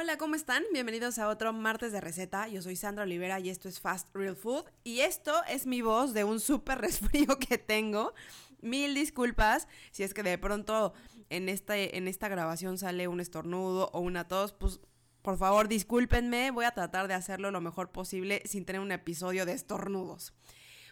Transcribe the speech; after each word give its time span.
Hola, 0.00 0.16
¿cómo 0.16 0.36
están? 0.36 0.62
Bienvenidos 0.72 1.18
a 1.18 1.26
otro 1.28 1.52
martes 1.52 1.90
de 1.90 2.00
receta. 2.00 2.46
Yo 2.46 2.62
soy 2.62 2.76
Sandra 2.76 3.02
Olivera 3.02 3.40
y 3.40 3.50
esto 3.50 3.68
es 3.68 3.80
Fast 3.80 4.14
Real 4.14 4.36
Food. 4.36 4.66
Y 4.84 5.00
esto 5.00 5.34
es 5.48 5.66
mi 5.66 5.82
voz 5.82 6.14
de 6.14 6.22
un 6.22 6.38
súper 6.38 6.78
resfrío 6.80 7.36
que 7.40 7.58
tengo. 7.58 8.14
Mil 8.60 8.94
disculpas 8.94 9.66
si 9.90 10.04
es 10.04 10.14
que 10.14 10.22
de 10.22 10.38
pronto 10.38 10.94
en, 11.30 11.48
este, 11.48 11.96
en 11.96 12.06
esta 12.06 12.28
grabación 12.28 12.78
sale 12.78 13.08
un 13.08 13.18
estornudo 13.18 13.90
o 13.92 13.98
una 13.98 14.28
tos, 14.28 14.52
pues 14.52 14.78
por 15.20 15.36
favor 15.36 15.66
discúlpenme, 15.66 16.52
voy 16.52 16.66
a 16.66 16.70
tratar 16.70 17.08
de 17.08 17.14
hacerlo 17.14 17.50
lo 17.50 17.60
mejor 17.60 17.90
posible 17.90 18.42
sin 18.44 18.64
tener 18.64 18.80
un 18.80 18.92
episodio 18.92 19.46
de 19.46 19.54
estornudos. 19.54 20.32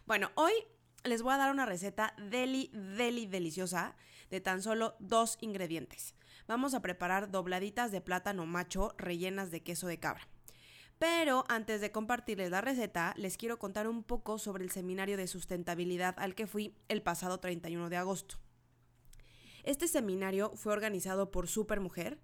Bueno, 0.04 0.32
hoy 0.34 0.52
les 1.04 1.22
voy 1.22 1.32
a 1.32 1.36
dar 1.36 1.52
una 1.52 1.64
receta 1.64 2.12
deli, 2.18 2.72
deli, 2.72 3.28
deliciosa 3.28 3.94
de 4.30 4.40
tan 4.40 4.62
solo 4.62 4.96
dos 4.98 5.38
ingredientes. 5.40 6.16
Vamos 6.46 6.74
a 6.74 6.80
preparar 6.80 7.30
dobladitas 7.30 7.90
de 7.90 8.00
plátano 8.00 8.46
macho 8.46 8.94
rellenas 8.98 9.50
de 9.50 9.62
queso 9.62 9.86
de 9.86 9.98
cabra. 9.98 10.28
Pero 10.98 11.44
antes 11.48 11.80
de 11.80 11.92
compartirles 11.92 12.50
la 12.50 12.60
receta, 12.60 13.12
les 13.16 13.36
quiero 13.36 13.58
contar 13.58 13.86
un 13.88 14.02
poco 14.02 14.38
sobre 14.38 14.64
el 14.64 14.70
seminario 14.70 15.16
de 15.16 15.26
sustentabilidad 15.26 16.14
al 16.18 16.34
que 16.34 16.46
fui 16.46 16.74
el 16.88 17.02
pasado 17.02 17.38
31 17.38 17.90
de 17.90 17.96
agosto. 17.96 18.36
Este 19.62 19.88
seminario 19.88 20.52
fue 20.54 20.72
organizado 20.72 21.30
por 21.30 21.48
Supermujer. 21.48 22.18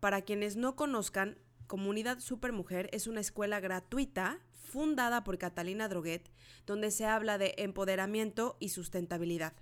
Para 0.00 0.22
quienes 0.22 0.56
no 0.56 0.74
conozcan, 0.74 1.38
Comunidad 1.66 2.20
Supermujer 2.20 2.88
es 2.92 3.06
una 3.06 3.20
escuela 3.20 3.60
gratuita 3.60 4.40
fundada 4.52 5.22
por 5.22 5.38
Catalina 5.38 5.88
Droguet, 5.88 6.30
donde 6.64 6.90
se 6.90 7.06
habla 7.06 7.38
de 7.38 7.54
empoderamiento 7.58 8.56
y 8.58 8.70
sustentabilidad. 8.70 9.52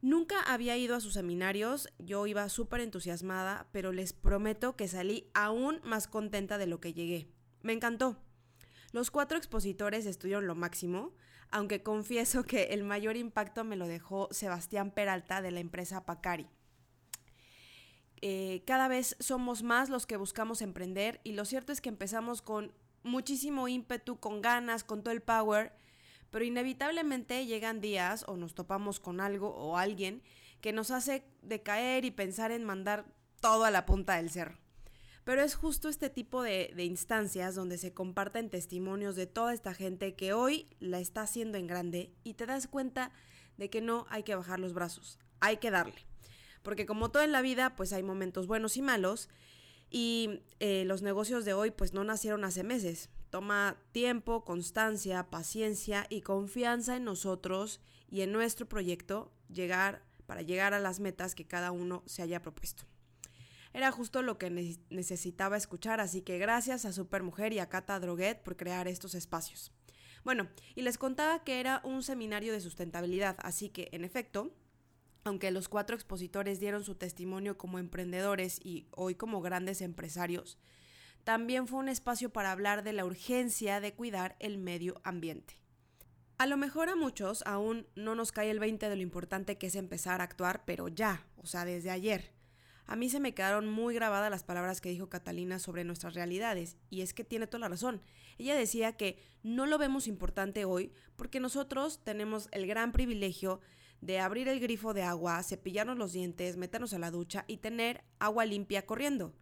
Nunca 0.00 0.42
había 0.42 0.76
ido 0.76 0.96
a 0.96 1.00
sus 1.00 1.14
seminarios, 1.14 1.88
yo 2.00 2.26
iba 2.26 2.48
súper 2.48 2.80
entusiasmada, 2.80 3.68
pero 3.70 3.92
les 3.92 4.12
prometo 4.12 4.74
que 4.74 4.88
salí 4.88 5.30
aún 5.34 5.80
más 5.84 6.08
contenta 6.08 6.58
de 6.58 6.66
lo 6.66 6.80
que 6.80 6.92
llegué. 6.92 7.28
Me 7.62 7.72
encantó. 7.72 8.16
Los 8.90 9.12
cuatro 9.12 9.38
expositores 9.38 10.04
estuvieron 10.04 10.48
lo 10.48 10.56
máximo, 10.56 11.14
aunque 11.48 11.84
confieso 11.84 12.42
que 12.42 12.74
el 12.74 12.82
mayor 12.82 13.16
impacto 13.16 13.62
me 13.62 13.76
lo 13.76 13.86
dejó 13.86 14.26
Sebastián 14.32 14.90
Peralta 14.90 15.42
de 15.42 15.52
la 15.52 15.60
empresa 15.60 16.04
Pacari. 16.04 16.48
Eh, 18.22 18.62
cada 18.66 18.88
vez 18.88 19.16
somos 19.18 19.62
más 19.62 19.90
los 19.90 20.06
que 20.06 20.16
buscamos 20.16 20.62
emprender 20.62 21.20
y 21.24 21.32
lo 21.32 21.44
cierto 21.44 21.72
es 21.72 21.80
que 21.80 21.88
empezamos 21.88 22.40
con 22.40 22.72
muchísimo 23.02 23.66
ímpetu, 23.66 24.20
con 24.20 24.40
ganas, 24.40 24.84
con 24.84 25.02
todo 25.02 25.12
el 25.12 25.22
power, 25.22 25.72
pero 26.30 26.44
inevitablemente 26.44 27.44
llegan 27.46 27.80
días 27.80 28.24
o 28.28 28.36
nos 28.36 28.54
topamos 28.54 29.00
con 29.00 29.20
algo 29.20 29.50
o 29.50 29.76
alguien 29.76 30.22
que 30.60 30.72
nos 30.72 30.92
hace 30.92 31.24
decaer 31.42 32.04
y 32.04 32.12
pensar 32.12 32.52
en 32.52 32.64
mandar 32.64 33.04
todo 33.40 33.64
a 33.64 33.70
la 33.70 33.84
punta 33.84 34.16
del 34.16 34.30
cerro. 34.30 34.56
Pero 35.24 35.42
es 35.42 35.54
justo 35.54 35.88
este 35.88 36.08
tipo 36.08 36.42
de, 36.42 36.72
instancias 36.78 37.54
donde 37.54 37.78
se 37.78 37.92
comparten 37.92 38.50
testimonios 38.50 39.14
de 39.16 39.26
toda 39.26 39.52
esta 39.52 39.74
gente 39.74 40.14
que 40.14 40.32
hoy 40.32 40.68
la 40.80 41.00
está 41.00 41.22
haciendo 41.22 41.58
en 41.58 41.66
grande 41.66 42.12
y 42.24 42.34
te 42.34 42.46
das 42.46 42.66
cuenta 42.66 43.12
de 43.56 43.68
que 43.68 43.80
no 43.80 44.06
hay 44.08 44.22
que 44.22 44.34
bajar 44.34 44.58
los 44.58 44.72
brazos, 44.72 45.18
hay 45.40 45.58
que 45.58 45.70
darle. 45.70 46.11
Porque 46.62 46.86
como 46.86 47.10
todo 47.10 47.22
en 47.22 47.32
la 47.32 47.42
vida, 47.42 47.76
pues 47.76 47.92
hay 47.92 48.02
momentos 48.02 48.46
buenos 48.46 48.76
y 48.76 48.82
malos 48.82 49.28
y 49.90 50.40
eh, 50.58 50.84
los 50.86 51.02
negocios 51.02 51.44
de 51.44 51.52
hoy 51.52 51.70
pues 51.70 51.92
no 51.92 52.02
nacieron 52.04 52.44
hace 52.44 52.64
meses. 52.64 53.10
Toma 53.30 53.76
tiempo, 53.92 54.44
constancia, 54.44 55.30
paciencia 55.30 56.06
y 56.08 56.22
confianza 56.22 56.96
en 56.96 57.04
nosotros 57.04 57.80
y 58.08 58.22
en 58.22 58.32
nuestro 58.32 58.68
proyecto 58.68 59.32
llegar 59.48 60.02
para 60.26 60.42
llegar 60.42 60.72
a 60.72 60.80
las 60.80 61.00
metas 61.00 61.34
que 61.34 61.46
cada 61.46 61.72
uno 61.72 62.02
se 62.06 62.22
haya 62.22 62.40
propuesto. 62.40 62.84
Era 63.74 63.90
justo 63.90 64.22
lo 64.22 64.38
que 64.38 64.50
necesitaba 64.90 65.56
escuchar, 65.56 66.00
así 66.00 66.22
que 66.22 66.38
gracias 66.38 66.84
a 66.84 66.92
Supermujer 66.92 67.52
y 67.52 67.58
a 67.58 67.68
Cata 67.68 67.98
Droguet 67.98 68.42
por 68.42 68.56
crear 68.56 68.86
estos 68.86 69.14
espacios. 69.14 69.72
Bueno, 70.24 70.48
y 70.74 70.82
les 70.82 70.98
contaba 70.98 71.42
que 71.42 71.58
era 71.58 71.80
un 71.84 72.02
seminario 72.02 72.52
de 72.52 72.60
sustentabilidad, 72.60 73.36
así 73.40 73.70
que, 73.70 73.88
en 73.92 74.04
efecto, 74.04 74.54
aunque 75.24 75.50
los 75.50 75.68
cuatro 75.68 75.94
expositores 75.94 76.60
dieron 76.60 76.84
su 76.84 76.94
testimonio 76.94 77.56
como 77.56 77.78
emprendedores 77.78 78.58
y 78.62 78.86
hoy 78.90 79.14
como 79.14 79.40
grandes 79.40 79.80
empresarios, 79.80 80.58
también 81.24 81.68
fue 81.68 81.78
un 81.78 81.88
espacio 81.88 82.30
para 82.30 82.50
hablar 82.50 82.82
de 82.82 82.92
la 82.92 83.04
urgencia 83.04 83.80
de 83.80 83.94
cuidar 83.94 84.36
el 84.40 84.58
medio 84.58 85.00
ambiente. 85.04 85.60
A 86.38 86.46
lo 86.46 86.56
mejor 86.56 86.88
a 86.88 86.96
muchos 86.96 87.44
aún 87.46 87.86
no 87.94 88.16
nos 88.16 88.32
cae 88.32 88.50
el 88.50 88.58
20 88.58 88.88
de 88.88 88.96
lo 88.96 89.02
importante 89.02 89.58
que 89.58 89.68
es 89.68 89.76
empezar 89.76 90.20
a 90.20 90.24
actuar, 90.24 90.64
pero 90.64 90.88
ya, 90.88 91.24
o 91.36 91.46
sea, 91.46 91.64
desde 91.64 91.90
ayer. 91.90 92.32
A 92.86 92.96
mí 92.96 93.08
se 93.08 93.20
me 93.20 93.32
quedaron 93.32 93.68
muy 93.68 93.94
grabadas 93.94 94.30
las 94.30 94.42
palabras 94.42 94.80
que 94.80 94.88
dijo 94.88 95.08
Catalina 95.08 95.60
sobre 95.60 95.84
nuestras 95.84 96.14
realidades, 96.14 96.76
y 96.90 97.02
es 97.02 97.14
que 97.14 97.22
tiene 97.22 97.46
toda 97.46 97.60
la 97.60 97.68
razón. 97.68 98.02
Ella 98.38 98.56
decía 98.56 98.96
que 98.96 99.18
no 99.44 99.66
lo 99.66 99.78
vemos 99.78 100.08
importante 100.08 100.64
hoy 100.64 100.92
porque 101.14 101.38
nosotros 101.38 102.02
tenemos 102.02 102.48
el 102.50 102.66
gran 102.66 102.90
privilegio 102.90 103.60
de 104.02 104.18
abrir 104.18 104.48
el 104.48 104.60
grifo 104.60 104.92
de 104.92 105.02
agua, 105.02 105.42
cepillarnos 105.42 105.96
los 105.96 106.12
dientes, 106.12 106.58
meternos 106.58 106.92
a 106.92 106.98
la 106.98 107.10
ducha 107.10 107.46
y 107.48 107.56
tener 107.56 108.04
agua 108.18 108.44
limpia 108.44 108.84
corriendo. 108.84 109.32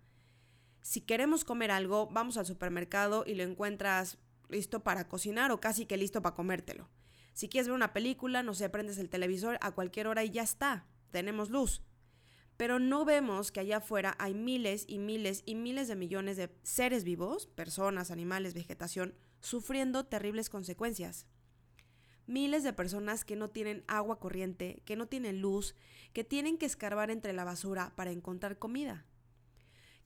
Si 0.81 1.01
queremos 1.01 1.45
comer 1.45 1.73
algo, 1.73 2.09
vamos 2.13 2.37
al 2.37 2.47
supermercado 2.47 3.25
y 3.27 3.35
lo 3.35 3.43
encuentras 3.43 4.19
listo 4.49 4.85
para 4.85 5.09
cocinar 5.09 5.51
o 5.51 5.61
casi 5.61 5.85
que 5.85 5.97
listo 5.97 6.23
para 6.23 6.37
comértelo. 6.37 6.89
Si 7.33 7.49
quieres 7.49 7.67
ver 7.67 7.75
una 7.75 7.93
película, 7.93 8.45
no 8.45 8.55
sé, 8.55 8.69
prendes 8.69 8.99
el 8.99 9.11
televisor 9.11 9.59
a 9.61 9.73
cualquier 9.73 10.07
hora 10.07 10.23
y 10.23 10.31
ya 10.31 10.43
está. 10.43 10.87
Tenemos 11.11 11.51
luz 11.51 11.83
pero 12.61 12.79
no 12.79 13.07
vemos 13.07 13.53
que 13.53 13.61
allá 13.61 13.79
afuera 13.79 14.15
hay 14.19 14.35
miles 14.35 14.85
y 14.87 14.99
miles 14.99 15.43
y 15.47 15.55
miles 15.55 15.89
de 15.89 15.97
millones 15.97 16.37
de 16.37 16.55
seres 16.63 17.05
vivos, 17.05 17.47
personas, 17.47 18.11
animales, 18.11 18.53
vegetación, 18.53 19.15
sufriendo 19.41 20.05
terribles 20.05 20.51
consecuencias. 20.51 21.25
Miles 22.31 22.63
de 22.63 22.73
personas 22.73 23.25
que 23.25 23.35
no 23.35 23.51
tienen 23.51 23.83
agua 23.89 24.21
corriente, 24.21 24.83
que 24.85 24.95
no 24.95 25.09
tienen 25.09 25.41
luz, 25.41 25.75
que 26.13 26.23
tienen 26.23 26.59
que 26.59 26.67
escarbar 26.67 27.11
entre 27.11 27.33
la 27.33 27.43
basura 27.43 27.93
para 27.97 28.13
encontrar 28.13 28.57
comida. 28.57 29.05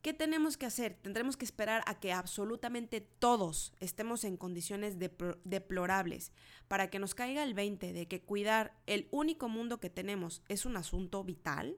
¿Qué 0.01 0.15
tenemos 0.15 0.57
que 0.57 0.65
hacer? 0.65 0.95
Tendremos 0.95 1.37
que 1.37 1.45
esperar 1.45 1.83
a 1.85 2.01
que 2.01 2.15
absolutamente 2.15 3.03
todos 3.03 3.75
estemos 3.79 4.25
en 4.25 4.39
condiciones 4.39 4.97
deplorables 4.99 6.33
para 6.67 6.89
que 6.89 6.99
nos 6.99 7.15
caiga 7.15 7.43
el 7.43 7.53
20 7.53 7.93
de 7.93 8.09
que 8.09 8.23
cuidar 8.23 8.75
el 8.87 9.07
único 9.11 9.51
mundo 9.51 9.79
que 9.79 9.91
tenemos 9.91 10.43
es 10.49 10.65
un 10.65 10.79
asunto 10.79 11.25
vital. 11.25 11.77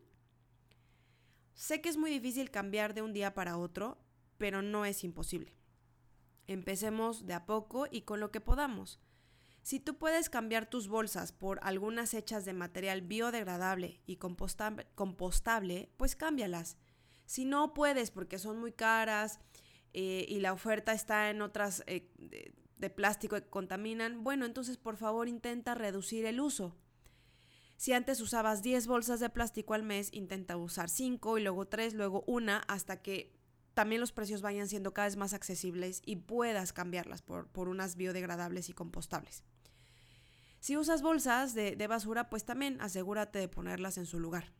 Sé 1.54 1.80
que 1.80 1.88
es 1.88 1.96
muy 1.96 2.12
difícil 2.12 2.52
cambiar 2.52 2.94
de 2.94 3.02
un 3.02 3.12
día 3.12 3.34
para 3.34 3.56
otro, 3.58 3.98
pero 4.38 4.62
no 4.62 4.84
es 4.84 5.02
imposible. 5.02 5.56
Empecemos 6.46 7.26
de 7.26 7.34
a 7.34 7.46
poco 7.46 7.88
y 7.90 8.02
con 8.02 8.20
lo 8.20 8.30
que 8.30 8.40
podamos. 8.40 9.00
Si 9.66 9.80
tú 9.80 9.98
puedes 9.98 10.30
cambiar 10.30 10.70
tus 10.70 10.86
bolsas 10.86 11.32
por 11.32 11.58
algunas 11.60 12.14
hechas 12.14 12.44
de 12.44 12.52
material 12.52 13.02
biodegradable 13.02 14.00
y 14.06 14.18
compostable, 14.18 15.90
pues 15.96 16.14
cámbialas. 16.14 16.76
Si 17.24 17.44
no 17.44 17.74
puedes 17.74 18.12
porque 18.12 18.38
son 18.38 18.60
muy 18.60 18.70
caras 18.70 19.40
eh, 19.92 20.24
y 20.28 20.38
la 20.38 20.52
oferta 20.52 20.92
está 20.92 21.30
en 21.30 21.42
otras 21.42 21.82
eh, 21.88 22.08
de 22.78 22.90
plástico 22.90 23.34
que 23.34 23.50
contaminan, 23.50 24.22
bueno, 24.22 24.46
entonces 24.46 24.76
por 24.76 24.96
favor 24.98 25.26
intenta 25.26 25.74
reducir 25.74 26.26
el 26.26 26.38
uso. 26.38 26.76
Si 27.76 27.92
antes 27.92 28.20
usabas 28.20 28.62
10 28.62 28.86
bolsas 28.86 29.18
de 29.18 29.30
plástico 29.30 29.74
al 29.74 29.82
mes, 29.82 30.10
intenta 30.12 30.56
usar 30.56 30.88
5 30.88 31.38
y 31.38 31.42
luego 31.42 31.66
3, 31.66 31.94
luego 31.94 32.22
una, 32.28 32.58
hasta 32.68 33.02
que 33.02 33.36
también 33.74 34.00
los 34.00 34.12
precios 34.12 34.42
vayan 34.42 34.68
siendo 34.68 34.94
cada 34.94 35.08
vez 35.08 35.16
más 35.16 35.34
accesibles 35.34 36.02
y 36.06 36.14
puedas 36.14 36.72
cambiarlas 36.72 37.22
por, 37.22 37.68
unas 37.68 37.96
biodegradables 37.96 38.68
y 38.68 38.72
compostables. 38.72 39.42
Si 40.66 40.76
usas 40.76 41.00
bolsas 41.00 41.54
de, 41.54 41.86
basura, 41.86 42.28
pues 42.28 42.44
también 42.44 42.80
asegúrate 42.80 43.38
de 43.38 43.46
ponerlas 43.46 43.98
en 43.98 44.04
su 44.04 44.18
lugar. 44.18 44.52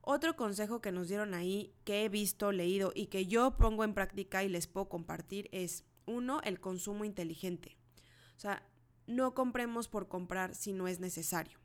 Otro 0.00 0.36
consejo 0.36 0.80
que 0.80 0.90
nos 0.90 1.08
dieron 1.08 1.34
ahí, 1.34 1.74
que 1.84 2.06
he 2.06 2.08
visto, 2.08 2.50
leído 2.50 2.92
y 2.94 3.08
que 3.08 3.26
yo 3.26 3.58
pongo 3.58 3.84
en 3.84 3.92
práctica 3.92 4.42
y 4.42 4.48
les 4.48 4.66
puedo 4.66 4.88
compartir 4.88 5.50
es, 5.52 5.84
uno, 6.06 6.40
el 6.44 6.60
consumo 6.60 7.04
inteligente. 7.04 7.76
O 8.38 8.40
sea, 8.40 8.66
no 9.06 9.34
compremos 9.34 9.86
por 9.86 10.08
comprar 10.08 10.54
si 10.54 10.72
no 10.72 10.88
es 10.88 10.98
necesario. 10.98 11.58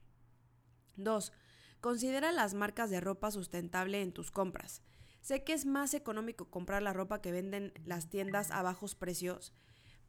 2. 0.98 1.32
Considera 1.80 2.34
las 2.34 2.54
marcas 2.54 2.90
de 2.90 3.00
ropa 3.00 3.32
sustentable 3.32 4.02
en 4.02 4.12
tus 4.12 4.30
compras. 4.30 4.82
Sé 5.22 5.46
que 5.46 5.54
es 5.54 5.66
más 5.66 5.94
económico 5.94 6.50
comprar 6.50 6.84
la 6.84 6.92
ropa 6.92 7.22
que 7.22 7.32
venden 7.32 7.72
las 7.86 8.10
tiendas 8.10 8.52
a 8.52 8.62
bajos 8.62 8.96
precios, 8.96 9.54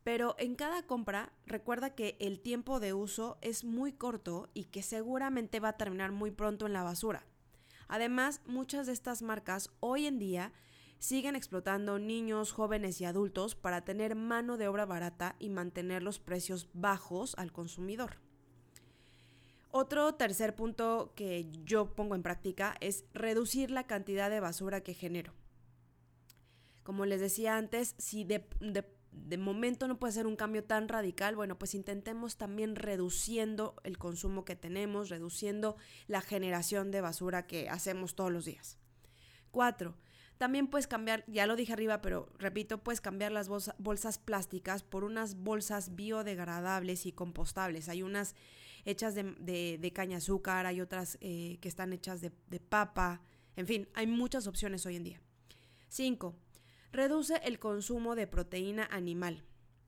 pero 0.09 0.37
en 0.39 0.55
cada 0.55 0.85
compra 0.85 1.35
recuerda 1.45 1.95
que 1.95 2.17
el 2.19 2.41
tiempo 2.41 2.81
de 2.81 2.95
uso 2.95 3.37
es 3.43 3.63
muy 3.63 3.93
corto 3.93 4.49
y 4.55 4.65
que 4.65 4.83
seguramente 4.83 5.61
va 5.61 5.69
a 5.69 5.77
terminar 5.77 6.13
muy 6.13 6.31
pronto 6.31 6.65
en 6.65 6.73
la 6.73 6.83
basura. 6.83 7.27
Además, 7.89 8.41
muchas 8.47 8.87
de 8.87 8.95
estas 8.95 9.21
marcas 9.21 9.69
hoy 9.81 10.07
en 10.07 10.19
día 10.19 10.55
siguen 10.99 11.37
explotando 11.37 11.99
niños, 11.99 12.53
jóvenes 12.53 13.03
y 13.03 13.05
adultos 13.05 13.55
para 13.55 13.85
tener 13.85 14.15
mano 14.15 14.57
de 14.57 14.67
obra 14.67 14.87
barata 14.87 15.37
y 15.39 15.51
mantener 15.51 16.03
los 16.03 16.19
precios 16.19 16.71
bajos 16.73 17.35
al 17.37 17.53
consumidor. 17.53 18.17
Otro 19.71 20.15
tercer 20.15 20.57
punto 20.57 21.13
que 21.17 21.51
yo 21.67 21.95
pongo 21.95 22.15
en 22.15 22.23
práctica 22.23 22.79
es 22.81 23.05
reducir 23.13 23.71
la 23.71 23.87
cantidad 23.87 24.31
de 24.31 24.41
basura 24.41 24.81
que 24.81 24.95
genero. 24.95 25.35
Como 26.83 27.05
les 27.05 27.21
decía 27.21 27.59
antes, 27.59 27.95
si 27.99 28.25
de, 28.25 28.49
momento 29.39 29.89
no 29.89 29.99
puede 29.99 30.13
ser 30.13 30.27
un 30.27 30.37
cambio 30.37 30.65
tan 30.65 30.89
radical, 30.89 31.37
bueno, 31.37 31.59
pues 31.59 31.75
intentemos 31.75 32.37
también 32.37 32.77
reduciendo 32.77 33.77
el 33.85 33.99
consumo 33.99 34.45
que 34.45 34.57
tenemos, 34.57 35.09
reduciendo 35.09 35.77
la 36.07 36.21
generación 36.21 36.91
de 36.91 37.01
basura 37.01 37.47
que 37.47 37.69
hacemos 37.69 38.15
todos 38.15 38.33
los 38.33 38.45
días. 38.45 38.79
Cuatro, 39.51 39.97
también 40.39 40.69
puedes 40.69 40.87
cambiar, 40.87 41.25
ya 41.27 41.47
lo 41.47 41.57
dije 41.57 41.73
arriba, 41.73 42.01
pero 42.01 42.29
repito, 42.39 42.79
puedes 42.79 43.01
cambiar 43.01 43.33
las 43.33 43.49
bolsas 43.49 44.19
plásticas 44.19 44.83
por 44.85 45.05
unas 45.05 45.35
bolsas 45.35 45.97
biodegradables 45.97 47.07
y 47.07 47.13
compostables. 47.13 47.89
Hay 47.89 48.03
unas 48.03 48.37
hechas 48.85 49.15
de, 49.17 49.93
caña 49.95 50.19
azúcar, 50.19 50.67
hay 50.67 50.81
otras 50.81 51.19
eh, 51.21 51.59
que 51.61 51.69
están 51.69 51.93
hechas 51.93 52.21
de, 52.21 52.31
de 52.49 52.61
papa. 52.61 53.21
En 53.57 53.67
fin, 53.67 53.89
hay 53.95 54.07
muchas 54.07 54.47
opciones 54.47 54.87
hoy 54.87 54.97
en 54.97 55.05
día. 55.05 55.21
5. 55.89 56.37
Reduce 56.93 57.40
el 57.44 57.58
consumo 57.58 58.14
de 58.14 58.26
proteína 58.26 58.88
animal. 58.90 59.44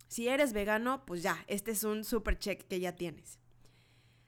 Si 0.09 0.29
eres 0.29 0.53
vegano, 0.53 1.07
pues 1.07 1.23
ya, 1.23 1.45
este 1.47 1.71
es 1.71 1.85
un 1.85 2.05
super 2.05 2.39
check 2.39 2.67
que 2.67 2.81
ya 2.81 2.97
tienes. 2.97 3.39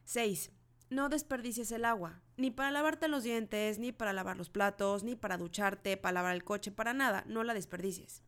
6. 0.04 0.52
No 0.90 1.08
desperdicies 1.08 1.72
el 1.72 1.84
agua, 1.84 2.22
ni 2.36 2.50
para 2.50 2.70
lavarte 2.70 3.08
los 3.08 3.24
dientes, 3.24 3.78
ni 3.78 3.92
para 3.92 4.12
lavar 4.12 4.36
los 4.36 4.50
platos, 4.50 5.04
ni 5.04 5.16
para 5.16 5.38
ducharte, 5.38 5.96
para 5.96 6.12
lavar 6.12 6.34
el 6.34 6.44
coche, 6.44 6.70
para 6.70 6.92
nada, 6.92 7.24
no 7.26 7.44
la 7.44 7.54
desperdicies. 7.54 8.22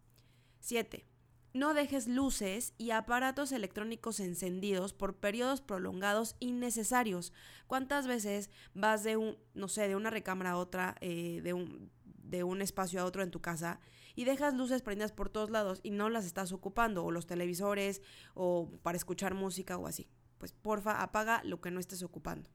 7. 0.61 1.07
No 1.53 1.75
dejes 1.75 2.09
luces 2.09 2.75
y 2.79 2.91
aparatos 2.91 3.53
electrónicos 3.53 4.19
encendidos 4.19 4.93
por 4.93 5.15
periodos 5.15 5.61
prolongados 5.61 6.35
innecesarios. 6.41 7.33
¿Cuántas 7.67 8.09
veces 8.09 8.51
vas 8.75 9.05
de 9.05 9.17
un, 9.17 9.37
no 9.55 9.69
sé, 9.69 9.87
de 9.87 9.95
una 9.95 10.11
recámara 10.11 10.53
a 10.53 10.57
otra, 10.57 10.97
eh, 11.01 11.41
de, 11.45 11.53
un, 11.53 11.93
de 12.05 12.43
un 12.43 12.63
espacio 12.63 13.01
a 13.01 13.05
otro 13.05 13.23
en 13.23 13.31
tu 13.31 13.41
casa 13.41 13.79
y 14.15 14.25
dejas 14.25 14.55
luces 14.55 14.83
prendidas 14.83 15.13
por 15.13 15.29
todos 15.29 15.51
lados 15.51 15.81
y 15.83 15.91
no 15.91 16.09
las 16.09 16.25
estás 16.25 16.53
ocupando, 16.53 17.05
o 17.05 17.11
los 17.11 17.27
televisores, 17.27 18.03
o 18.35 18.71
para 18.83 18.97
escuchar 18.97 19.35
música 19.35 19.77
o 19.79 19.87
así? 19.87 20.09
Pues 20.39 20.53
porfa, 20.53 21.03
apaga 21.03 21.43
lo 21.45 21.61
que 21.61 21.71
no 21.71 21.81
estés 21.81 22.03
ocupando. 22.03 22.51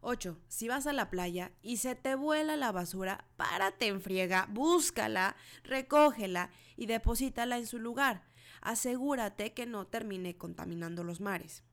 8. 0.00 0.38
Si 0.48 0.68
vas 0.68 0.86
a 0.86 0.92
la 0.92 1.10
playa 1.10 1.52
y 1.62 1.78
se 1.78 1.96
te 1.96 2.14
vuela 2.14 2.56
la 2.56 2.70
basura, 2.70 3.26
párate 3.36 3.88
en 3.88 4.00
friega, 4.00 4.46
búscala, 4.50 5.36
recógela 5.64 6.50
y 6.76 6.86
deposítala 6.86 7.58
en 7.58 7.66
su 7.66 7.78
lugar. 7.78 8.22
Asegúrate 8.60 9.52
que 9.52 9.66
no 9.66 9.86
termine 9.86 10.36
contaminando 10.36 11.02
los 11.02 11.20
mares. 11.20 11.64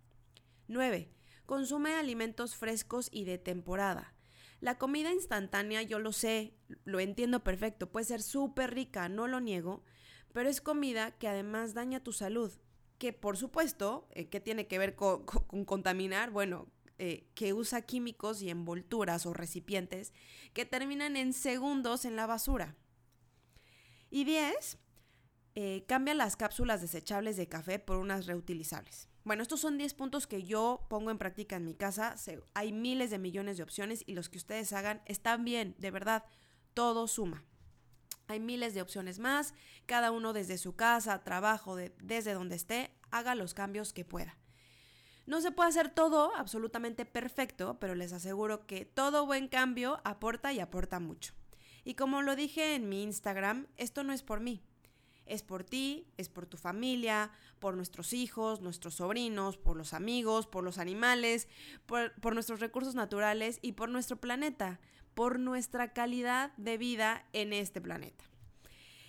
9. 0.67 1.11
Consume 1.45 1.93
alimentos 1.93 2.55
frescos 2.55 3.09
y 3.11 3.25
de 3.25 3.37
temporada. 3.37 4.13
La 4.63 4.77
comida 4.77 5.11
instantánea, 5.11 5.81
yo 5.81 5.99
lo 5.99 6.13
sé, 6.13 6.53
lo 6.85 7.01
entiendo 7.01 7.43
perfecto, 7.43 7.91
puede 7.91 8.05
ser 8.05 8.21
súper 8.21 8.73
rica, 8.73 9.09
no 9.09 9.27
lo 9.27 9.41
niego, 9.41 9.83
pero 10.31 10.47
es 10.47 10.61
comida 10.61 11.11
que 11.11 11.27
además 11.27 11.73
daña 11.73 12.01
tu 12.01 12.13
salud. 12.13 12.49
Que 12.97 13.11
por 13.11 13.35
supuesto, 13.35 14.07
eh, 14.11 14.29
¿qué 14.29 14.39
tiene 14.39 14.65
que 14.67 14.79
ver 14.79 14.95
con 14.95 15.25
contaminar? 15.65 16.31
Bueno, 16.31 16.71
eh, 16.97 17.27
que 17.35 17.51
usa 17.51 17.81
químicos 17.81 18.41
y 18.41 18.49
envolturas 18.49 19.25
o 19.25 19.33
recipientes 19.33 20.13
que 20.53 20.65
terminan 20.65 21.17
en 21.17 21.33
segundos 21.33 22.05
en 22.05 22.15
la 22.15 22.25
basura. 22.25 22.77
Y 24.09 24.23
10. 24.23 24.77
Eh, 25.55 25.83
cambia 25.89 26.13
las 26.13 26.37
cápsulas 26.37 26.79
desechables 26.79 27.35
de 27.35 27.49
café 27.49 27.79
por 27.79 27.97
unas 27.97 28.27
reutilizables. 28.27 29.09
Bueno, 29.23 29.41
estos 29.41 29.61
son 29.61 29.77
10 29.77 29.93
puntos 29.93 30.27
que 30.27 30.43
yo 30.43 30.85
pongo 30.89 31.09
en 31.09 31.17
práctica 31.17 31.55
en 31.55 31.63
mi 31.63 31.75
casa. 31.75 32.15
hay 32.53 32.73
miles 32.73 33.09
de 33.09 33.19
millones 33.19 33.57
de 33.57 33.63
opciones 33.63 34.03
y 34.05 34.13
los 34.13 34.29
que 34.29 34.37
ustedes 34.37 34.73
hagan 34.73 35.01
están 35.05 35.45
bien, 35.45 35.75
de 35.77 35.91
verdad, 35.91 36.25
todo 36.73 37.07
suma. 37.07 37.45
Hay 38.27 38.39
miles 38.39 38.73
de 38.73 38.81
opciones 38.81 39.19
más, 39.19 39.53
cada 39.85 40.11
uno 40.11 40.33
desde 40.33 40.57
su 40.57 40.75
casa, 40.75 41.23
trabajo, 41.23 41.75
desde 41.75 42.33
donde 42.33 42.55
esté, 42.55 42.91
haga 43.11 43.35
los 43.35 43.53
cambios 43.53 43.93
que 43.93 44.05
pueda. 44.05 44.37
No 45.25 45.39
se 45.39 45.51
puede 45.51 45.69
hacer 45.69 45.89
todo 45.89 46.35
absolutamente 46.35 47.05
perfecto, 47.05 47.79
pero 47.79 47.95
les 47.95 48.11
aseguro 48.11 48.65
que 48.65 48.83
todo 48.83 49.25
buen 49.25 49.47
cambio 49.47 50.01
aporta 50.03 50.51
y 50.51 50.59
aporta 50.59 50.99
mucho. 50.99 51.33
Y 51.85 51.95
como 51.95 52.21
lo 52.21 52.35
dije 52.35 52.75
en 52.75 52.89
mi 52.89 53.03
Instagram, 53.03 53.67
esto 53.77 54.03
no 54.03 54.11
es 54.11 54.21
por 54.23 54.41
mí. 54.41 54.63
Es 55.25 55.43
por 55.43 55.63
ti, 55.63 56.05
es 56.17 56.29
por 56.29 56.45
tu 56.45 56.57
familia, 56.57 57.31
por 57.59 57.75
nuestros 57.75 58.13
hijos, 58.13 58.61
nuestros 58.61 58.95
sobrinos, 58.95 59.57
por 59.57 59.77
los 59.77 59.93
amigos, 59.93 60.47
por 60.47 60.63
los 60.63 60.77
animales, 60.77 61.47
por, 61.85 62.33
nuestros 62.33 62.59
recursos 62.59 62.95
naturales 62.95 63.59
y 63.61 63.73
por 63.73 63.89
nuestro 63.89 64.17
planeta, 64.17 64.79
por 65.13 65.39
nuestra 65.39 65.93
calidad 65.93 66.51
de 66.57 66.77
vida 66.77 67.25
en 67.33 67.53
este 67.53 67.81
planeta. 67.81 68.23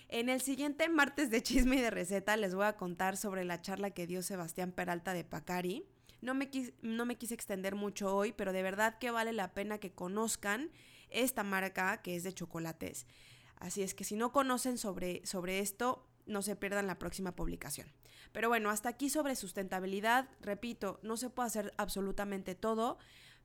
En 0.09 0.29
el 0.29 0.41
siguiente 0.41 0.89
martes 0.89 1.31
de 1.31 1.43
chisme 1.43 1.77
y 1.77 1.81
de 1.81 1.91
receta 1.91 2.37
les 2.37 2.55
voy 2.55 2.67
a 2.67 2.77
contar 2.77 3.17
sobre 3.17 3.45
la 3.45 3.61
charla 3.61 3.91
que 3.91 4.07
dio 4.07 4.23
Sebastián 4.23 4.73
Peralta 4.73 5.13
de 5.13 5.25
Pacari 5.25 5.85
no 6.25 6.35
me, 6.35 6.51
no 6.81 7.05
me 7.05 7.17
quise 7.17 7.35
extender 7.35 7.75
mucho 7.75 8.17
hoy, 8.17 8.33
pero 8.33 8.53
de 8.53 8.63
verdad 8.63 8.99
que 8.99 9.11
vale 9.11 9.33
la 9.33 9.53
pena 9.53 9.79
que 9.79 9.93
conozcan 9.93 10.71
esta 11.11 11.45
marca 11.45 12.01
que 12.01 12.17
es 12.17 12.25
de 12.25 12.33
chocolates. 12.33 13.07
Así 13.57 13.83
es 13.83 13.95
que 13.95 14.05
si 14.05 14.17
no 14.17 14.33
conocen 14.33 14.79
sobre, 14.79 15.25
sobre 15.27 15.61
esto, 15.61 16.07
no 16.27 16.43
se 16.43 16.57
pierdan 16.57 16.87
la 16.87 16.99
próxima 16.99 17.37
publicación. 17.37 17.93
Pero 18.33 18.49
bueno, 18.49 18.71
hasta 18.71 18.89
aquí 18.89 19.11
sobre 19.11 19.37
sustentabilidad, 19.37 20.29
repito, 20.41 20.99
no 21.03 21.17
se 21.17 21.31
puede 21.31 21.47
hacer 21.47 21.75
absolutamente 21.77 22.55
todo, 22.55 22.99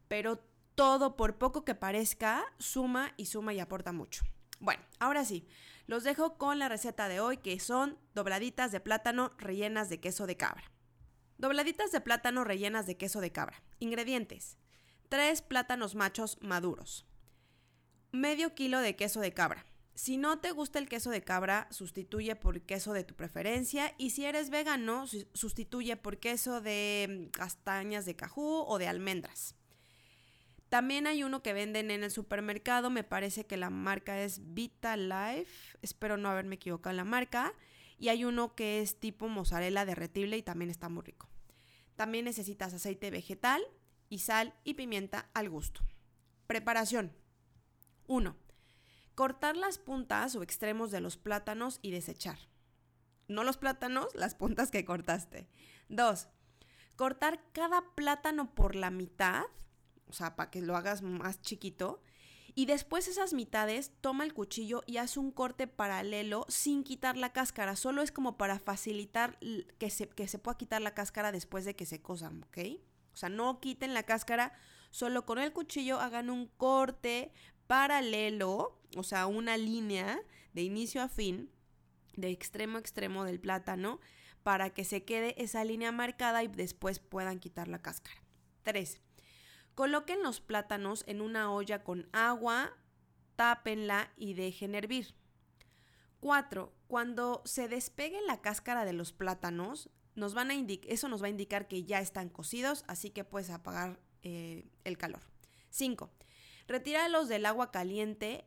pero 0.08 0.40
todo, 0.76 1.16
por 1.16 1.38
poco 1.38 1.66
que 1.66 1.76
parezca, 1.76 2.44
suma 2.58 3.14
y 3.18 3.26
suma 3.26 3.54
y 3.54 3.60
aporta 3.60 3.92
mucho. 3.92 4.24
Bueno, 4.60 4.84
ahora 5.00 5.26
sí, 5.26 5.48
los 5.88 6.04
dejo 6.04 6.38
con 6.38 6.60
la 6.60 6.70
receta 6.70 7.08
de 7.08 7.20
hoy 7.20 7.38
que 7.38 7.60
son 7.60 7.98
dobladitas 8.14 8.72
de 8.72 8.80
plátano 8.80 9.32
rellenas 9.38 9.90
de 9.90 10.00
queso 10.00 10.26
de 10.26 10.38
cabra. 10.38 10.72
Dobladitas 11.38 11.92
de 11.92 12.02
plátano 12.02 12.44
rellenas 12.44 12.86
de 12.86 12.98
queso 12.98 13.22
de 13.22 13.32
cabra. 13.32 13.62
Ingredientes. 13.80 14.58
3 15.10 15.42
plátanos 15.42 15.96
machos 15.96 16.38
maduros. 16.42 17.06
Medio 18.12 18.54
kilo 18.56 18.80
de 18.80 18.96
queso 18.96 19.22
de 19.22 19.34
cabra. 19.34 19.66
Si 20.00 20.16
no 20.16 20.40
te 20.40 20.52
gusta 20.52 20.80
el 20.80 20.88
queso 20.88 21.10
de 21.10 21.26
cabra, 21.26 21.68
sustituye 21.72 22.34
por 22.38 22.62
queso 22.62 22.94
de 22.94 23.04
tu 23.04 23.16
preferencia. 23.16 23.94
Y 23.98 24.12
si 24.12 24.24
eres 24.24 24.50
vegano, 24.50 25.06
sustituye 25.34 25.98
por 25.98 26.20
queso 26.20 26.62
de 26.62 27.28
mm, 27.28 27.32
castañas 27.32 28.06
de 28.06 28.16
cajú 28.16 28.64
o 28.66 28.78
de 28.78 28.88
almendras. 28.88 29.56
También 30.70 31.06
hay 31.06 31.26
uno 31.26 31.44
que 31.44 31.52
venden 31.52 31.92
en 31.92 32.06
el 32.06 32.12
supermercado, 32.12 32.90
me 32.90 33.04
parece 33.04 33.46
que 33.46 33.58
la 33.58 33.70
marca 33.70 34.22
es 34.22 34.54
Vita 34.54 34.96
Life, 34.96 35.78
espero 35.82 36.16
no 36.16 36.30
haberme 36.30 36.56
equivocado 36.56 36.92
en 36.92 36.98
la 36.98 37.04
marca. 37.04 37.54
Y 37.98 38.08
hay 38.08 38.24
uno 38.24 38.56
que 38.56 38.80
es 38.80 39.02
tipo 39.02 39.28
mozzarella 39.28 39.84
derretible 39.84 40.38
y 40.38 40.44
también 40.44 40.72
está 40.72 40.88
muy 40.88 41.04
rico. 41.04 41.28
También 41.98 42.24
necesitas 42.24 42.74
aceite 42.74 43.12
vegetal 43.12 43.62
y 44.08 44.20
sal 44.20 44.54
y 44.64 44.76
pimienta 44.76 45.30
al 45.34 45.50
gusto. 45.50 45.82
Preparación. 46.48 47.12
1. 48.08 48.49
Cortar 49.20 49.58
las 49.58 49.80
puntas 49.80 50.34
o 50.38 50.44
extremos 50.44 50.92
de 50.92 51.02
los 51.02 51.18
plátanos 51.18 51.80
y 51.82 51.92
desechar. 51.92 52.40
No 53.28 53.44
los 53.44 53.58
plátanos, 53.58 54.08
las 54.16 54.34
puntas 54.34 54.72
que 54.72 54.86
cortaste. 54.86 55.50
2. 55.90 56.30
Cortar 56.96 57.44
cada 57.52 57.84
plátano 57.96 58.56
por 58.56 58.76
la 58.76 58.92
mitad, 58.92 59.44
o 60.08 60.14
sea, 60.14 60.38
para 60.38 60.50
que 60.50 60.62
lo 60.62 60.78
hagas 60.78 61.02
más 61.02 61.42
chiquito, 61.42 62.02
y 62.56 62.66
después 62.66 63.10
esas 63.10 63.34
mitades 63.34 63.92
toma 64.00 64.24
el 64.24 64.34
cuchillo 64.34 64.84
y 64.88 64.96
hace 64.96 65.20
un 65.20 65.32
corte 65.32 65.68
paralelo 65.68 66.46
sin 66.48 66.86
quitar 66.86 67.18
la 67.18 67.34
cáscara. 67.34 67.76
Solo 67.76 68.02
es 68.02 68.14
como 68.14 68.38
para 68.38 68.58
facilitar 68.58 69.38
que 69.80 69.90
se, 69.90 70.08
que 70.08 70.30
se 70.30 70.40
pueda 70.40 70.58
quitar 70.58 70.82
la 70.82 70.94
cáscara 70.94 71.34
después 71.34 71.66
de 71.66 71.76
que 71.76 71.86
se 71.86 72.02
cosan, 72.02 72.44
¿ok? 72.44 72.58
O 73.12 73.18
sea, 73.18 73.28
no 73.28 73.60
quiten 73.60 73.94
la 73.94 74.04
cáscara, 74.04 74.54
solo 74.92 75.26
con 75.26 75.40
el 75.40 75.52
cuchillo 75.52 76.00
hagan 76.00 76.30
un 76.30 76.48
corte 76.48 77.34
paralelo, 77.68 78.79
o 78.96 79.04
sea, 79.04 79.28
una 79.28 79.58
línea 79.58 80.20
de 80.54 80.64
inicio 80.64 81.02
a 81.02 81.10
fin, 81.10 81.52
de 82.16 82.30
extremo 82.30 82.78
a 82.78 82.80
extremo 82.80 83.24
del 83.24 83.40
plátano, 83.40 84.00
para 84.44 84.70
que 84.72 84.84
se 84.84 85.04
quede 85.04 85.42
esa 85.42 85.64
línea 85.64 85.92
marcada 85.92 86.44
y 86.44 86.48
después 86.48 87.00
puedan 87.00 87.40
quitar 87.40 87.68
la 87.68 87.82
cáscara. 87.82 88.22
3. 88.64 89.02
Coloquen 89.76 90.24
los 90.24 90.42
plátanos 90.42 91.04
en 91.08 91.22
una 91.22 91.52
olla 91.52 91.84
con 91.84 92.10
agua, 92.12 92.74
tápenla 93.36 94.12
y 94.18 94.34
dejen 94.34 94.76
hervir. 94.76 95.16
4. 96.20 96.74
Cuando 96.88 97.42
se 97.46 97.68
despegue 97.68 98.20
la 98.28 98.42
cáscara 98.42 98.86
de 98.86 98.94
los 98.94 99.14
plátanos, 99.14 99.90
nos 100.16 100.34
van 100.34 100.52
a 100.52 100.56
eso 100.56 101.08
nos 101.08 101.22
va 101.22 101.28
a 101.28 101.30
indicar 101.30 101.68
que 101.68 101.84
ya 101.84 102.00
están 102.00 102.30
cocidos, 102.30 102.84
así 102.88 103.10
que 103.10 103.24
puedes 103.24 103.50
apagar 103.50 104.00
eh, 104.22 104.66
el 104.84 104.98
calor. 104.98 105.22
5. 105.70 106.10
Retíralos 106.68 107.30
del 107.30 107.46
agua 107.46 107.72
caliente, 107.72 108.46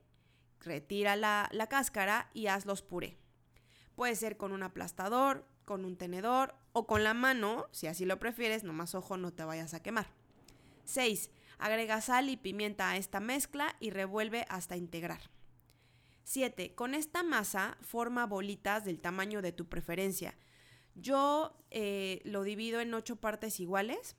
retira 0.63 1.17
la, 1.17 1.49
la 1.53 1.67
cáscara 1.69 2.31
y 2.35 2.47
hazlos 2.47 2.83
puré. 2.83 3.19
Puede 3.95 4.17
ser 4.17 4.37
con 4.37 4.53
un 4.53 4.63
aplastador, 4.63 5.47
con 5.65 5.85
un 5.85 5.97
tenedor 5.97 6.55
o 6.73 6.87
con 6.87 7.05
la 7.05 7.15
mano, 7.15 7.67
si 7.73 7.87
así 7.87 8.05
lo 8.05 8.19
prefieres, 8.19 8.65
nomás 8.65 8.95
ojo 8.95 9.17
no 9.17 9.33
te 9.33 9.45
vayas 9.45 9.75
a 9.75 9.83
quemar. 9.83 10.07
6. 10.85 11.31
Agrega 11.59 12.01
sal 12.01 12.29
y 12.29 12.37
pimienta 12.37 12.91
a 12.91 12.97
esta 12.97 13.21
mezcla 13.21 13.77
y 13.79 13.91
revuelve 13.91 14.47
hasta 14.49 14.77
integrar. 14.77 15.31
7. 16.25 16.75
Con 16.75 16.95
esta 16.95 17.23
masa 17.23 17.77
forma 17.83 18.27
bolitas 18.27 18.85
del 18.85 19.01
tamaño 19.01 19.43
de 19.43 19.53
tu 19.53 19.69
preferencia. 19.69 20.37
Yo 20.95 21.57
eh, 21.71 22.21
lo 22.25 22.43
divido 22.43 22.81
en 22.81 22.95
8 22.95 23.17
partes 23.17 23.61
iguales 23.61 24.17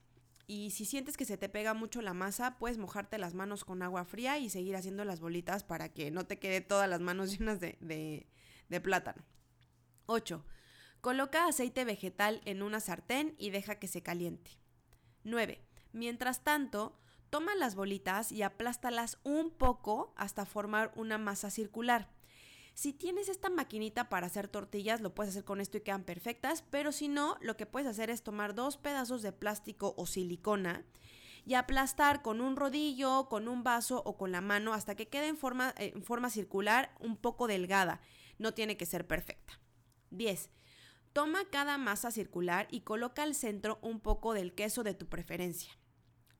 y 0.47 0.71
si 0.71 0.85
sientes 0.85 1.15
que 1.15 1.25
se 1.25 1.37
te 1.37 1.49
pega 1.49 1.73
mucho 1.73 2.01
la 2.01 2.13
masa, 2.13 2.57
puedes 2.59 2.77
mojarte 2.77 3.17
las 3.17 3.33
manos 3.33 3.63
con 3.63 3.81
agua 3.81 4.03
fría 4.03 4.37
y 4.39 4.49
seguir 4.49 4.75
haciendo 4.75 5.05
las 5.05 5.19
bolitas 5.19 5.63
para 5.63 5.89
que 5.89 6.11
no 6.11 6.25
te 6.25 6.37
quede 6.39 6.61
todas 6.61 6.89
las 6.89 6.99
manos 6.99 7.31
llenas 7.37 7.59
de, 7.59 8.27
plátano. 8.81 9.23
8. 10.07 10.43
Coloca 10.99 11.47
aceite 11.47 11.85
vegetal 11.85 12.41
en 12.45 12.61
una 12.61 12.79
sartén 12.79 13.35
y 13.37 13.51
deja 13.51 13.75
que 13.75 13.87
se 13.87 14.01
caliente. 14.03 14.51
9. 15.23 15.61
Mientras 15.93 16.43
tanto, 16.43 16.97
toma 17.29 17.55
las 17.55 17.75
bolitas 17.75 18.31
y 18.31 18.41
aplástalas 18.41 19.19
un 19.23 19.51
poco 19.51 20.13
hasta 20.17 20.45
formar 20.45 20.91
una 20.95 21.17
masa 21.17 21.49
circular. 21.49 22.09
Si 22.73 22.91
tienes 22.91 23.29
esta 23.29 23.49
maquinita 23.49 24.09
para 24.09 24.27
hacer 24.27 24.47
tortillas, 24.47 24.99
lo 24.99 25.13
puedes 25.13 25.33
hacer 25.33 25.43
con 25.43 25.61
esto 25.61 25.77
y 25.77 25.81
quedan 25.81 26.03
perfectas, 26.03 26.63
pero 26.63 26.91
si 26.91 27.07
no, 27.07 27.37
lo 27.41 27.55
que 27.55 27.67
puedes 27.67 27.87
hacer 27.87 28.09
es 28.09 28.23
tomar 28.23 28.55
dos 28.55 28.77
pedazos 28.77 29.21
de 29.21 29.31
plástico 29.31 29.93
o 29.95 30.07
silicona 30.07 30.83
y 31.45 31.53
aplastar 31.53 32.21
con 32.21 32.41
un 32.41 32.55
rodillo, 32.55 33.27
con 33.29 33.47
un 33.47 33.63
vaso 33.63 34.01
o 34.05 34.17
con 34.17 34.31
la 34.31 34.41
mano 34.41 34.73
hasta 34.73 34.95
que 34.95 35.07
quede 35.07 35.27
en 35.27 35.37
forma, 35.37 35.73
en 35.77 36.03
forma 36.03 36.29
circular 36.29 36.95
un 36.99 37.15
poco 37.17 37.47
delgada. 37.47 38.01
No 38.39 38.53
tiene 38.53 38.75
que 38.75 38.87
ser 38.87 39.05
perfecta. 39.05 39.59
10. 40.09 40.49
Toma 41.11 41.45
cada 41.51 41.77
masa 41.77 42.09
circular 42.09 42.67
y 42.71 42.81
coloca 42.81 43.21
al 43.21 43.35
centro 43.35 43.77
un 43.83 43.99
poco 43.99 44.33
del 44.33 44.55
queso 44.55 44.83
de 44.83 44.95
tu 44.95 45.07
preferencia. 45.07 45.77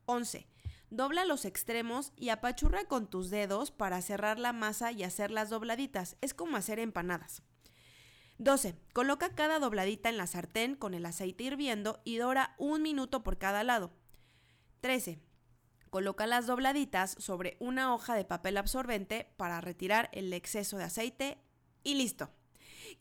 11. 0.05 0.47
Dobla 0.93 1.25
los 1.25 1.43
extremos 1.45 2.13
y 2.15 2.29
apachurra 2.29 2.85
con 2.85 3.09
tus 3.09 3.31
dedos 3.31 3.71
para 3.71 3.99
cerrar 4.03 4.37
la 4.37 4.53
masa 4.53 4.91
y 4.91 5.01
hacerlas 5.01 5.49
dobladitas. 5.49 6.17
Es 6.21 6.35
como 6.35 6.55
hacer 6.55 6.77
empanadas. 6.77 7.41
12. 8.37 8.75
Coloca 8.93 9.33
cada 9.33 9.57
dobladita 9.57 10.09
en 10.09 10.17
la 10.17 10.27
sartén 10.27 10.75
con 10.75 10.93
el 10.93 11.07
aceite 11.07 11.45
hirviendo 11.45 11.99
y 12.03 12.17
dora 12.17 12.53
un 12.59 12.83
minuto 12.83 13.23
por 13.23 13.39
cada 13.39 13.63
lado. 13.63 13.91
13. 14.81 15.19
Coloca 15.89 16.27
las 16.27 16.45
dobladitas 16.45 17.15
sobre 17.17 17.57
una 17.59 17.91
hoja 17.95 18.13
de 18.13 18.25
papel 18.25 18.55
absorbente 18.55 19.33
para 19.35 19.61
retirar 19.61 20.11
el 20.13 20.31
exceso 20.31 20.77
de 20.77 20.83
aceite 20.83 21.39
y 21.83 21.95
listo. 21.95 22.29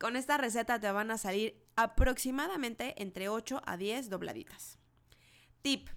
Con 0.01 0.17
esta 0.17 0.39
receta 0.39 0.81
te 0.81 0.91
van 0.91 1.11
a 1.11 1.19
salir 1.19 1.63
aproximadamente 1.77 2.95
entre 3.03 3.29
8 3.29 3.61
a 3.67 3.77
10 3.77 4.09
dobladitas. 4.09 4.79
Tip. 5.61 5.91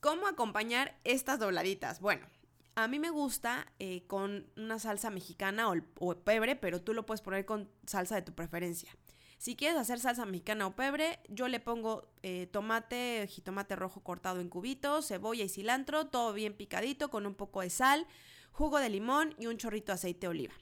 ¿Cómo 0.00 0.26
acompañar 0.26 0.98
estas 1.04 1.38
dobladitas? 1.38 2.00
Bueno, 2.00 2.26
a 2.74 2.88
mí 2.88 2.98
me 2.98 3.10
gusta 3.10 3.72
eh, 3.78 4.06
con 4.06 4.46
una 4.56 4.78
salsa 4.78 5.10
mexicana 5.10 5.70
o, 5.70 6.14
pebre, 6.16 6.56
pero 6.56 6.82
tú 6.82 6.92
lo 6.92 7.06
puedes 7.06 7.22
poner 7.22 7.46
con 7.46 7.70
salsa 7.86 8.16
de 8.16 8.22
tu 8.22 8.34
preferencia. 8.34 8.94
Si 9.38 9.56
quieres 9.56 9.78
hacer 9.78 9.98
salsa 9.98 10.26
mexicana 10.26 10.66
o 10.66 10.76
pebre, 10.76 11.20
yo 11.28 11.48
le 11.48 11.60
pongo 11.60 12.10
eh, 12.22 12.46
tomate, 12.52 13.26
jitomate 13.30 13.76
rojo 13.76 14.02
cortado 14.02 14.40
en 14.40 14.48
cubitos, 14.48 15.08
cebolla 15.08 15.44
y 15.44 15.48
cilantro, 15.48 16.08
todo 16.08 16.32
bien 16.32 16.54
picadito 16.54 17.10
con 17.10 17.26
un 17.26 17.34
poco 17.34 17.62
de 17.62 17.70
sal, 17.70 18.06
jugo 18.52 18.78
de 18.78 18.90
limón 18.90 19.34
y 19.38 19.46
un 19.46 19.56
chorrito 19.56 19.92
de 19.92 19.94
aceite 19.94 20.26
de 20.26 20.28
oliva. 20.28 20.54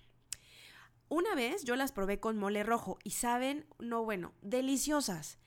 Una 1.09 1.35
vez 1.35 1.65
yo 1.65 1.77
las 1.77 1.93
probé 1.93 2.21
con 2.21 2.39
mole 2.39 2.63
rojo 2.63 2.99
y 3.05 3.11
saben, 3.11 3.67
no 3.79 4.05
bueno, 4.05 4.33
deliciosas. 4.41 5.39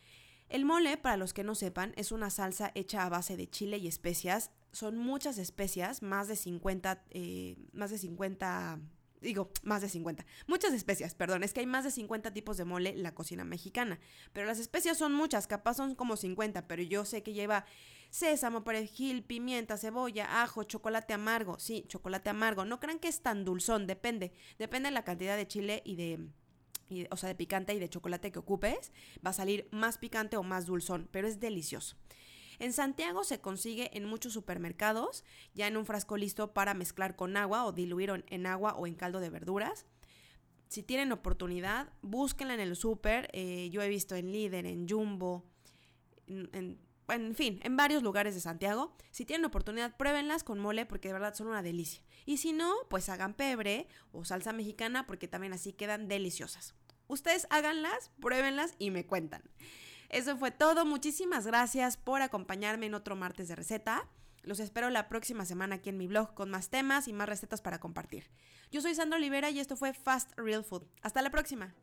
El 0.49 0.63
mole, 0.63 0.97
para 0.97 1.17
los 1.17 1.33
que 1.33 1.43
no 1.43 1.55
sepan, 1.55 1.93
es 1.97 2.11
una 2.11 2.29
salsa 2.29 2.71
hecha 2.73 3.03
a 3.03 3.09
base 3.09 3.35
de 3.35 3.49
chile 3.49 3.77
y 3.77 3.87
especias. 3.87 4.51
Son 4.71 4.97
muchas 4.97 5.37
especias, 5.37 6.01
más 6.01 6.27
de 6.27 6.35
50, 6.35 7.03
eh, 7.09 7.57
más 7.73 7.91
de 7.91 7.97
50, 7.97 8.79
digo, 9.19 9.51
más 9.63 9.81
de 9.81 9.89
50. 9.89 10.25
Muchas 10.47 10.73
especias, 10.73 11.15
perdón, 11.15 11.43
es 11.43 11.53
que 11.53 11.59
hay 11.59 11.65
más 11.65 11.83
de 11.83 11.91
50 11.91 12.31
tipos 12.31 12.55
de 12.57 12.63
mole 12.63 12.91
en 12.91 13.03
la 13.03 13.13
cocina 13.13 13.43
mexicana. 13.43 13.99
Pero 14.31 14.47
las 14.47 14.59
especias 14.59 14.97
son 14.97 15.13
muchas, 15.13 15.47
capaz 15.47 15.75
son 15.75 15.95
como 15.95 16.15
50, 16.15 16.67
pero 16.67 16.81
yo 16.81 17.03
sé 17.03 17.23
que 17.23 17.33
lleva 17.33 17.65
sésamo, 18.09 18.63
perejil, 18.63 19.23
pimienta, 19.23 19.77
cebolla, 19.77 20.41
ajo, 20.43 20.63
chocolate 20.63 21.13
amargo. 21.13 21.59
Sí, 21.59 21.85
chocolate 21.87 22.29
amargo. 22.29 22.63
No 22.63 22.79
crean 22.79 22.99
que 22.99 23.09
es 23.09 23.21
tan 23.21 23.43
dulzón, 23.43 23.85
depende. 23.85 24.31
Depende 24.57 24.87
de 24.87 24.93
la 24.93 25.03
cantidad 25.03 25.35
de 25.35 25.47
chile 25.47 25.81
y 25.85 25.97
de 25.97 26.29
o 27.09 27.17
sea, 27.17 27.29
de 27.29 27.35
picante 27.35 27.73
y 27.73 27.79
de 27.79 27.89
chocolate 27.89 28.31
que 28.31 28.39
ocupes, 28.39 28.91
va 29.25 29.31
a 29.31 29.33
salir 29.33 29.67
más 29.71 29.97
picante 29.97 30.37
o 30.37 30.43
más 30.43 30.65
dulzón, 30.65 31.07
pero 31.11 31.27
es 31.27 31.39
delicioso. 31.39 31.95
En 32.59 32.73
Santiago 32.73 33.23
se 33.23 33.39
consigue 33.39 33.95
en 33.95 34.05
muchos 34.05 34.33
supermercados, 34.33 35.23
ya 35.53 35.67
en 35.67 35.77
un 35.77 35.85
frasco 35.85 36.17
listo 36.17 36.53
para 36.53 36.73
mezclar 36.73 37.15
con 37.15 37.37
agua 37.37 37.65
o 37.65 37.71
diluir 37.71 38.25
en 38.27 38.45
agua 38.47 38.73
o 38.75 38.87
en 38.87 38.95
caldo 38.95 39.19
de 39.19 39.29
verduras. 39.29 39.85
Si 40.67 40.83
tienen 40.83 41.11
oportunidad, 41.11 41.93
búsquenla 42.01 42.55
en 42.55 42.59
el 42.59 42.75
super. 42.75 43.29
Eh, 43.33 43.69
yo 43.71 43.81
he 43.81 43.89
visto 43.89 44.15
en 44.15 44.31
Líder, 44.31 44.65
en 44.65 44.87
Jumbo, 44.87 45.45
en, 46.27 46.77
en 47.09 47.35
fin, 47.35 47.59
en 47.63 47.77
varios 47.77 48.03
lugares 48.03 48.35
de 48.35 48.41
Santiago. 48.41 48.95
Si 49.11 49.25
tienen 49.25 49.45
oportunidad, 49.45 49.95
pruébenlas 49.95 50.43
con 50.43 50.59
mole 50.59 50.85
porque 50.85 51.09
de 51.09 51.13
verdad 51.13 51.33
son 51.33 51.47
una 51.47 51.61
delicia. 51.61 52.01
Y 52.25 52.37
si 52.37 52.53
no, 52.53 52.73
pues 52.89 53.09
hagan 53.09 53.33
pebre 53.33 53.87
o 54.11 54.25
salsa 54.25 54.53
mexicana 54.53 55.07
porque 55.07 55.27
también 55.27 55.53
así 55.53 55.73
quedan 55.73 56.07
deliciosas. 56.07 56.75
Ustedes 57.07 57.47
háganlas, 57.49 58.11
pruébenlas 58.19 58.75
y 58.79 58.91
me 58.91 59.05
cuentan. 59.05 59.41
Eso 60.09 60.37
fue 60.37 60.51
todo. 60.51 60.85
Muchísimas 60.85 61.47
gracias 61.47 61.97
por 61.97 62.21
acompañarme 62.21 62.85
en 62.85 62.93
otro 62.93 63.15
martes 63.15 63.47
de 63.47 63.55
receta. 63.55 64.07
Los 64.43 64.59
espero 64.59 64.89
la 64.89 65.09
próxima 65.09 65.45
semana 65.45 65.75
aquí 65.75 65.89
en 65.89 65.97
mi 65.97 66.07
blog 66.07 66.33
con 66.33 66.49
más 66.49 66.69
temas 66.69 67.07
y 67.07 67.13
más 67.13 67.27
recetas 67.27 67.61
para 67.61 67.79
compartir. 67.79 68.29
Yo 68.71 68.81
soy 68.81 68.95
Sandra 68.95 69.17
Olivera 69.17 69.49
y 69.49 69.59
esto 69.59 69.75
fue 69.75 69.93
Fast 69.93 70.31
Real 70.37 70.63
Food. 70.63 70.83
Hasta 71.01 71.21
la 71.21 71.31
próxima. 71.31 71.73